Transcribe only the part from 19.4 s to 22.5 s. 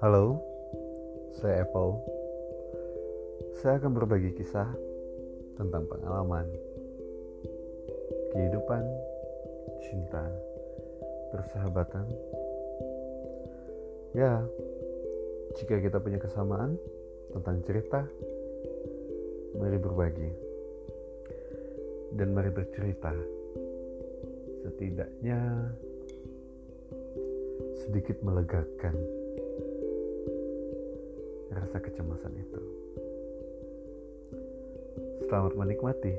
mari berbagi dan mari